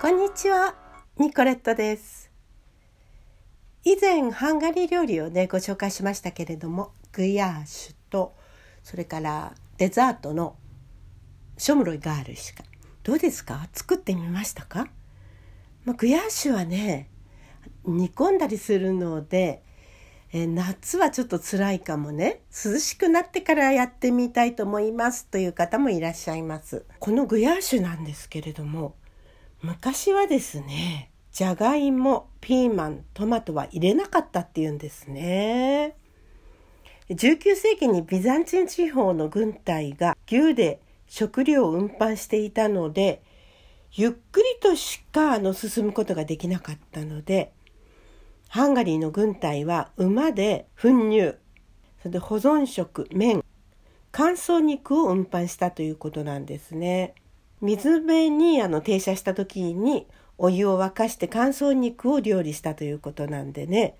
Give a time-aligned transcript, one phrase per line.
[0.00, 0.76] こんにちは、
[1.18, 2.30] ニコレットです。
[3.82, 8.36] 以前ハンガリー料理をねご紹介しましたけれども、グヤーシュと
[8.84, 10.54] それからデザートの
[11.56, 12.62] ショムロイガールシカ。
[13.02, 13.68] どうですか？
[13.72, 14.86] 作ってみましたか？
[15.84, 17.10] まあ、グヤーシュはね
[17.84, 19.64] 煮込んだりするので。
[20.30, 28.94] え夏はちょっと辛いかもね涼しくなってからやってみたいと思いますという方もいらっしゃいますこのグヤーシュなんですけれども
[29.62, 35.96] 昔はですねじゃがいもピーマントマトは入れなかったっていうんですね
[37.10, 43.22] 19世紀にビザンチン地方の軍隊が牛で食料を運搬していたので
[43.92, 47.52] ゆっくりとしかあの進むことができなかったので
[48.48, 51.36] ハンガリーの軍隊は馬で糞乳
[52.02, 53.44] それで保存食麺
[54.12, 57.14] 乾燥肉を運搬したということなんですね。
[57.60, 60.06] 水辺にあの停車した時に
[60.36, 63.96] お湯を沸かして乾燥肉を料理したということなんでね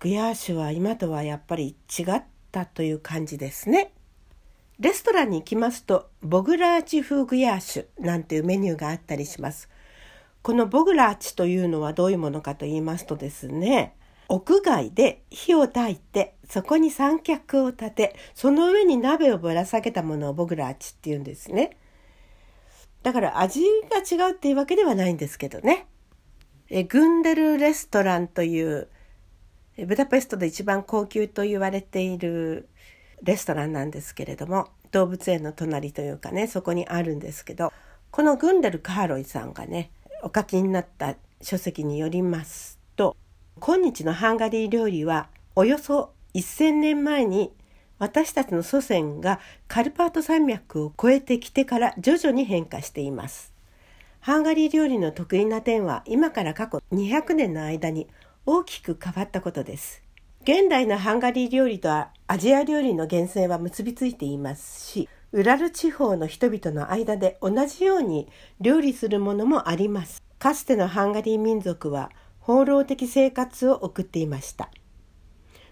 [0.00, 2.22] グヤーシュは今とはやっぱり違っ
[2.52, 3.92] たという感じですね。
[4.78, 9.68] レストランに行きますとボグラーチ風グヤーシュなんていうメニューがあったりします。
[10.42, 13.96] このボグラーチというのはどういうものかと言いますとですね
[14.28, 21.76] 屋外で火を焚いてそこに三脚を立てその上に鍋をぶら下げたものをボグラーチっていうんですね
[23.08, 25.86] だから味が違うっていうわけではないんですけどね。
[26.68, 28.88] えグンデルレストランという
[29.78, 32.68] ブダペストで一番高級と言われている
[33.22, 37.72] レストランなんですけれども動物園の隣というかねそこにあるんですけど
[38.10, 39.90] このグンデル・カーロイさんがね
[40.22, 43.16] お書きになった書籍によりますと
[43.58, 47.54] 今日のハンガリー料理はおよそ1,000年前に
[47.98, 53.52] 私たちの祖先がカルパート山脈を越えてきてから徐々に変化しています。
[54.20, 58.08] ハンガリー料理の得意な点は今から過去200年の間に
[58.46, 60.02] 大きく変わったことです。
[60.42, 68.28] 現代のハンガリー料理とはアジア料理の源泉は結びついていますしウラル地方の人々の間で同じように
[68.60, 70.22] 料理するものもあります。
[70.38, 72.10] かつてのハンガリー民族は
[72.40, 74.70] 放浪的生活を送っていました。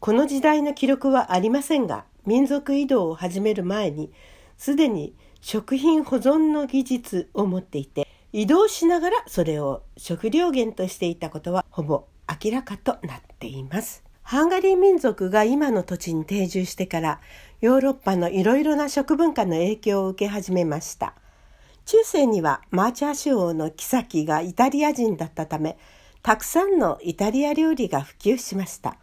[0.00, 4.12] この時代の記録はありませんが、民族移動を始める前に、
[4.56, 12.04] すでに食品保存の技術を持っていて、移動しながらそれを食料源としていたことはほぼ
[12.44, 14.04] 明らかとなっています。
[14.22, 17.20] ハンガリー民族が今の土地に定住してから
[17.60, 21.14] ヨーロッパのいろいろな食文化の影響を受け始めました。
[21.86, 25.76] 中世にはマーチャー州王の妃がイタリア人だったため、
[26.22, 28.98] たくさんのイタリア料理が普及しました。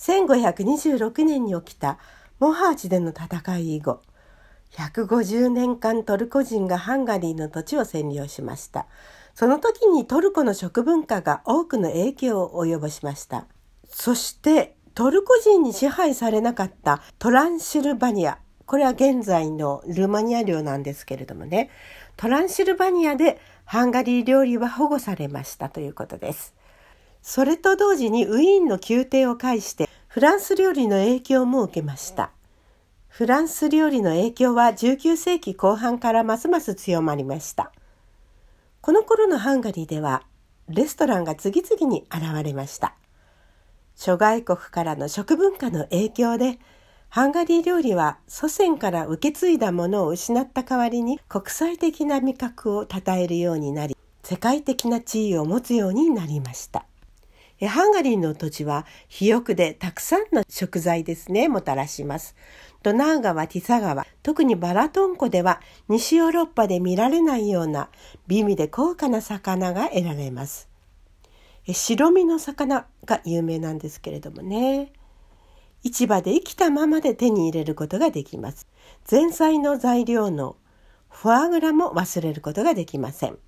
[0.00, 1.98] 1526年に起きた
[2.38, 4.00] モハーチでの戦い以後、
[4.72, 8.86] 150年間トルコ人がハンガリーの土地を占領しました。
[9.34, 13.46] その時にトルコの食文化が多くの影響を及ぼしました。
[13.88, 18.38] そしてトルコ人に支配されなかったトランシルバニア。
[18.64, 21.70] これは現在のルーマニア領なんですけれどもね。
[22.16, 26.54] トランシルバニアでハンガリー料理は保護されましたということです。
[27.22, 32.30] それと同時にウィーンの宮廷を介してフランス料理の影響も受けました。
[33.08, 37.72] フランス料理の影響は19世紀後半からますます強まりました。
[38.80, 40.22] この頃のハンガリーでは
[40.68, 42.94] レストランが次々に現れました。
[43.94, 46.58] 諸外国からの食文化の影響で
[47.10, 56.86] ハンガリー料理は祖先から受け継いだものを失った代わりに国際的な味覚を称えるようになり世界的な地位を持つようになりました。
[57.66, 62.34] ハンガリーの土地は肥沃でたくさんの食材ですね、もたらします。
[62.82, 67.90] ドナウ川、ティサ川、特にバラトン湖では西ヨーロッパで見られないような
[68.26, 70.70] 美味で高価な魚が得られます。
[71.70, 74.92] 白身の魚が有名なんですけれどもね。
[75.82, 78.66] 市場で生きたままで手に入れることができます。
[79.10, 80.56] 前菜の材料の
[81.08, 83.38] フォアグラも忘れることができません。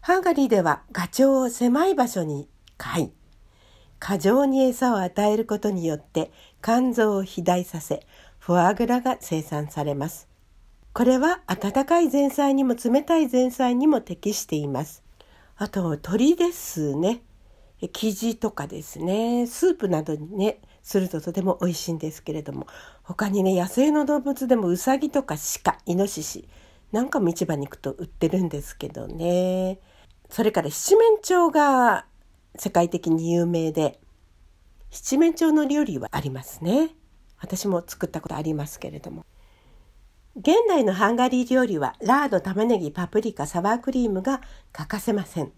[0.00, 2.48] ハンガリーではガチョウを狭い場所に
[2.78, 3.12] 飼い、
[3.98, 6.30] 過剰に餌を与えることによって
[6.62, 8.06] 肝臓を肥大させ、
[8.38, 10.28] フォアグラが生産されます。
[10.92, 15.02] これは温かい前菜にも冷たい前菜にも適しています。
[15.56, 17.22] あと鶏ですね。
[17.92, 22.66] 生地とかですね、スープなどにね、するととても美味しいんですけれども、
[23.02, 26.48] 他にね、野生の動物でもウサギとか鹿、イノシシ
[26.92, 29.78] なんかも市場に行くと売ってるんですけどね。
[30.30, 32.06] それから七面鳥が
[32.58, 34.00] 世界的に有名で、
[34.90, 36.90] 七面鳥の料理はありますね。
[37.38, 39.24] 私も作ったことありますけれども。
[40.36, 44.42] 現代のハンガリー料理はラード、玉ねぎ、パプリカ、サワークリームが
[44.72, 45.52] 欠かせません。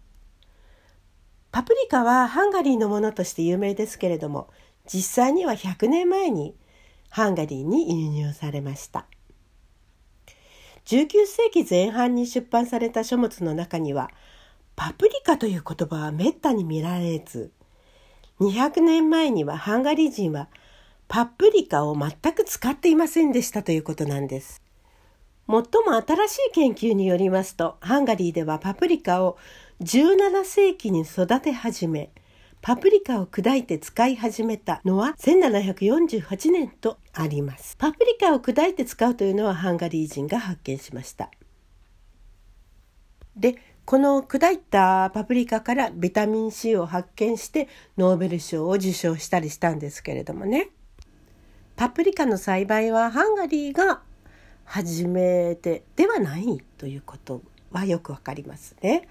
[1.50, 4.48] パプリカはハンガリーのものとして有名ですけれども、
[4.86, 6.54] 実際には100年前に
[7.10, 9.06] ハンガリーに輸入されました。
[10.84, 14.10] 19世紀前半に出版された書物の中には、
[14.78, 17.50] パプリカという言葉はめったに見られず、
[18.38, 20.48] 200年前にはハンガリー人は
[21.08, 24.62] パプリカを全く使っていませんでしたということなんです。
[25.48, 29.36] 最も新しい研究によりますと、ハンガリーではパプリカを
[29.82, 32.10] 17世紀に育て始め、
[32.62, 37.74] パプリカを砕いて使い始めたのは1748年とあります。
[37.78, 41.32] パプリカを砕いて使うというのはハンガリー人が発見しました。
[43.36, 43.56] で、
[43.88, 50.68] この砕いたパプリカからビタミン C を発見してノーベル賞を受賞したりしたんですけれどもね。
[51.74, 54.02] パプリカの栽培はハンガリーが
[54.66, 57.40] 初めてではないということ
[57.70, 59.08] はよくわかりますね。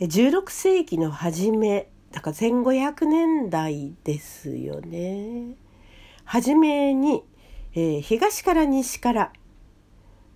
[0.00, 5.54] 16世紀の初めだから1500年代ですよね。
[6.24, 7.22] 初めに、
[7.74, 9.32] えー、東から西から、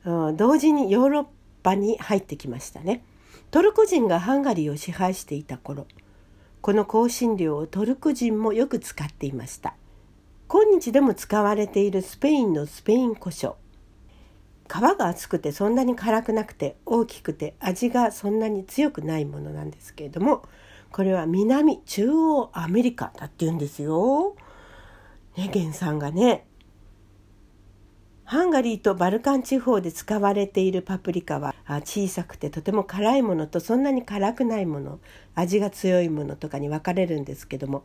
[0.04, 1.26] うん、同時にヨーロッ
[1.64, 3.02] パに入ってきましたね。
[3.56, 5.86] トルコ人がハンガリーを支配していた頃
[6.60, 9.72] この香辛料をトルコ人もよく使っていました
[10.46, 13.54] 今日でも使われているスペインのスペイン胡椒
[14.68, 20.42] 皮が厚くてそんなに辛くなくて大きくて味がそんなに強くないものなんですけれども
[20.92, 24.36] これは南中央アメリカだって言うんですよ。
[25.34, 26.44] ね原産がね。
[28.26, 34.98] ハンガリーとバルカン地方で使われているパプリカは小さくてとても辛いものとそんなに辛くないもの
[35.36, 37.84] 味が強いものとかに分かれるんですけども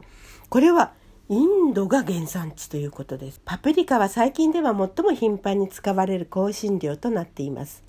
[0.50, 0.94] これは
[1.30, 3.42] インドが原産地ということです。
[3.46, 7.84] パプリカは最近では最も頻繁に使われる香辛料となっています。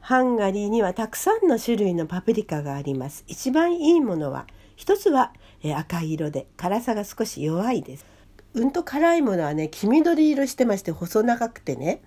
[0.00, 3.24] ハンガリーにはたくさんの種類のパプリカがあります。
[3.26, 5.32] 一番いいものは一つは
[5.76, 8.06] 赤い色で辛さが少し弱いです。
[8.54, 12.02] うんと辛いものはね黄緑色してまして細長くてね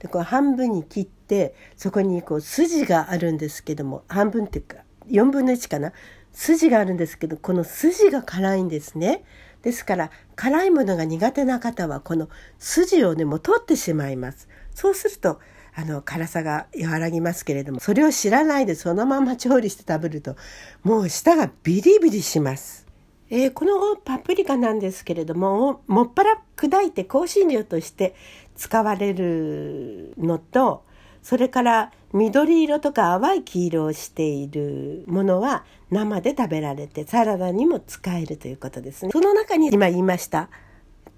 [0.00, 5.92] でこう半分に切ってそこにこう筋があるんですけども半分っていうか4分の1かな
[6.32, 9.24] 筋があるんですけどこの筋が辛いんですね。
[9.62, 14.48] ですから辛いものが苦手な方はこの筋をねもう取ってしまいます。
[14.74, 15.40] そうすると
[15.74, 20.36] あの辛さが和らぎますけれどもそれを知らないでそのまま調理して食べると
[20.82, 22.83] もう舌がビリビリします。
[23.30, 28.14] えー、このパプリカなんですけれどももっぱら砕いて香辛料として
[28.54, 30.84] 使われるのと
[31.22, 39.10] それから緑色とか淡い黄色をしているものは生で食べられてサラダにも使えるということですね。
[39.10, 40.50] その中に今言いました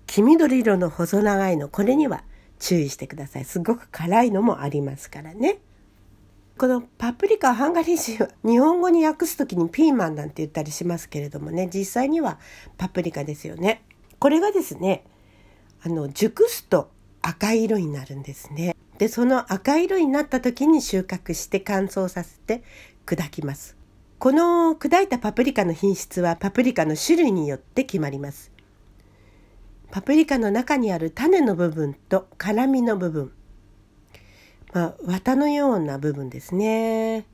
[0.07, 2.23] 黄緑色の細長いのこれには
[2.59, 3.45] 注意してください。
[3.45, 5.59] すごく辛いのもありますからね。
[6.59, 12.39] このパプリカハンガリー人は日本語に訳す時にピーマンなんて言ったりしますけれどもね実際には
[12.79, 13.83] パプリカですよね。
[14.19, 15.05] これがですね
[15.83, 18.75] あの熟すと赤い色になるんですね。
[18.97, 22.63] でその赤色になった時に収穫して乾燥させて
[23.05, 23.77] 砕きます。
[24.19, 28.51] この砕いたパプリカの品質はパプリカの種類によって決まります。
[29.91, 33.33] パプリカの中にある種の部分と辛みの部分
[34.73, 37.27] まあ、綿のような部分ですね。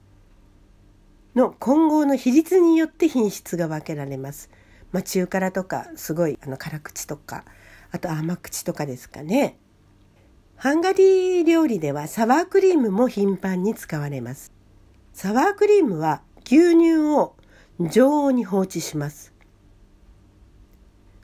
[1.34, 4.50] の混合の比率によって品質が分けられます。
[4.92, 7.44] まあ、中辛とかすごいあの辛口とか
[7.90, 9.56] あと甘口とかですかね。
[10.56, 14.52] ハンガリー料理ではサワークリームも頻繁に使われます。
[15.12, 17.34] サワークリームは牛乳を
[17.90, 19.32] 常温に放置します。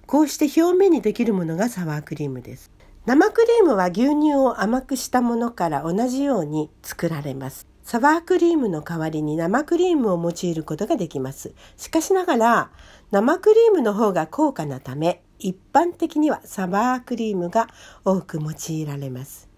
[0.06, 2.70] こうして表面にできるものがサワークリームです。
[3.08, 7.66] 生クリームは牛乳を甘くしたものから同じように作られます。
[7.82, 11.54] サワークリームの代わりに生クリームを用いることができます。
[11.78, 12.70] しかしながら、
[13.10, 17.68] 生クリームの方が高価なため、一般的にはサワークリームが
[18.04, 19.48] 多く用いられます。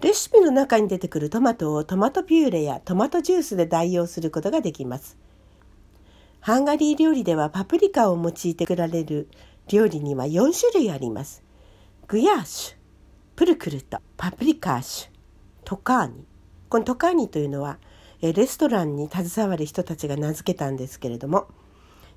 [0.00, 5.18] レシピの中に出てくるトマトをトマトピューレやトマトジュースで代用することができます。
[6.40, 9.28] ハンガリー料理ではパプリカを用いて作られる
[9.68, 11.44] 料理には4種類あります。
[12.06, 12.76] グヤーシュ
[13.34, 15.08] プルクルトパプリカーシュ
[15.64, 16.26] トカーニ
[16.68, 17.78] このトカーニというのは
[18.20, 21.48] レストランに携わる人たちが名付けたんですけれども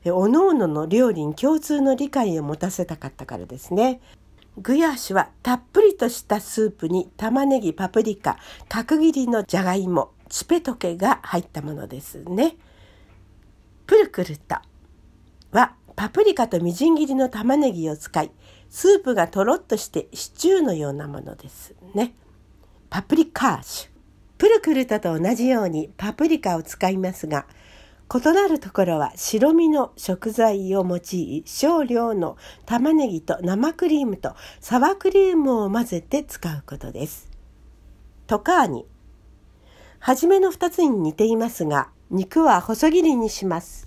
[0.05, 3.99] おのおのの料理に共通の理解を持たせたかったからですね。
[4.57, 8.37] グヤーシュはたっぷりとしたスープに玉ねぎ、パプリカ、
[8.69, 12.57] 角切りのじゃがいも、チペトケが入ったものですね。
[13.85, 14.55] プルクルト
[15.51, 18.31] はパプリカとみじん切りの玉ねぎを使い、
[18.69, 22.13] スープがとろっとしてシチューのようなものですね。
[22.89, 23.89] パプリカーシュ。
[24.37, 27.47] プルクルタと同じようにパプリカを使いますが、
[28.13, 37.29] 異なるところは白身の食材を用い少量の玉ねぎと生クリームとサワークリームを混ぜて使うことです。
[38.27, 38.85] トカーニ。
[39.99, 43.85] はじめの2つに似ていますが、肉は細切りにします。